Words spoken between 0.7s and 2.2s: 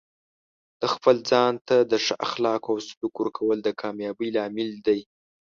د خپل ځان ته د ښه